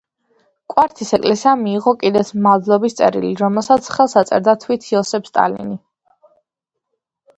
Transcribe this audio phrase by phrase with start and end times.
[0.73, 5.79] კვართის ეკლესიამ მიიღო კიდეც მადლობის წერილი, რომელსაც ხელს აწერდა თვით იოსებ სტალინი.